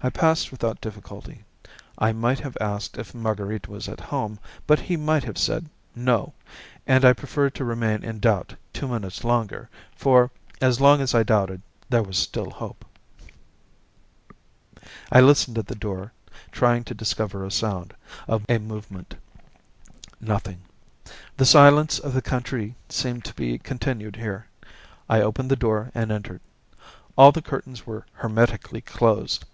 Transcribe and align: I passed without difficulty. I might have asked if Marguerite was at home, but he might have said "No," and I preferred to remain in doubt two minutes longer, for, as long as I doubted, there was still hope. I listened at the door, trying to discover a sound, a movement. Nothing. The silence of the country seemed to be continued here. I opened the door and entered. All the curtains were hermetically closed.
I 0.00 0.08
passed 0.10 0.50
without 0.50 0.80
difficulty. 0.80 1.44
I 1.98 2.12
might 2.12 2.38
have 2.40 2.56
asked 2.60 2.96
if 2.96 3.14
Marguerite 3.14 3.68
was 3.68 3.86
at 3.88 3.98
home, 4.00 4.38
but 4.66 4.78
he 4.78 4.96
might 4.96 5.24
have 5.24 5.36
said 5.36 5.68
"No," 5.94 6.32
and 6.86 7.04
I 7.04 7.12
preferred 7.12 7.54
to 7.56 7.64
remain 7.64 8.02
in 8.04 8.20
doubt 8.20 8.54
two 8.72 8.86
minutes 8.88 9.24
longer, 9.24 9.68
for, 9.96 10.30
as 10.60 10.80
long 10.80 11.00
as 11.00 11.14
I 11.14 11.24
doubted, 11.24 11.60
there 11.90 12.02
was 12.04 12.16
still 12.16 12.48
hope. 12.48 12.84
I 15.10 15.20
listened 15.20 15.58
at 15.58 15.66
the 15.66 15.74
door, 15.74 16.12
trying 16.52 16.84
to 16.84 16.94
discover 16.94 17.44
a 17.44 17.50
sound, 17.50 17.92
a 18.26 18.58
movement. 18.58 19.16
Nothing. 20.20 20.62
The 21.36 21.44
silence 21.44 21.98
of 21.98 22.14
the 22.14 22.22
country 22.22 22.74
seemed 22.88 23.24
to 23.24 23.34
be 23.34 23.58
continued 23.58 24.14
here. 24.16 24.46
I 25.10 25.20
opened 25.20 25.50
the 25.50 25.56
door 25.56 25.90
and 25.94 26.10
entered. 26.12 26.40
All 27.18 27.32
the 27.32 27.42
curtains 27.42 27.84
were 27.84 28.06
hermetically 28.14 28.80
closed. 28.80 29.44